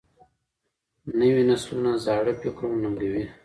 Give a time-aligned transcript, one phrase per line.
[1.19, 3.23] نوي نسلونه زاړه فکرونه ننګوي.